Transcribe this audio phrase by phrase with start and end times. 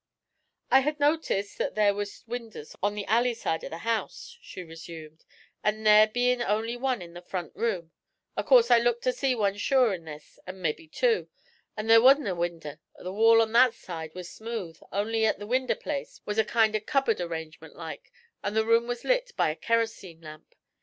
[0.71, 4.35] 'I had noticed that there was three winders on the alley side of the house,'
[4.41, 5.23] she resumed,
[5.63, 7.91] 'an' there bein' only one in the front room,
[8.35, 11.29] of course I looked to see one sure in this, an' mebbe two,
[11.75, 15.45] but there wasn't a winder; the wall on that side was smooth, only at the
[15.45, 18.11] winder place was a kind of cubbard arrangement like,
[18.41, 20.55] an' the room was lit by a kerosene lamp.